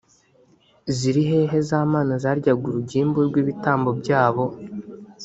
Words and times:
ziri 0.97 1.21
hehe 1.29 1.57
za 1.69 1.79
mana 1.91 2.13
zaryaga 2.23 2.63
urugimbu 2.69 3.19
rw’ibitambo 3.27 3.89
byabo. 3.99 4.45